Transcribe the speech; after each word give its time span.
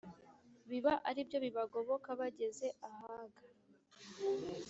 biba 0.69 0.93
ari 1.09 1.21
byo 1.27 1.37
bibagoboka 1.45 2.09
bageze 2.19 2.67
ahaga. 2.89 3.41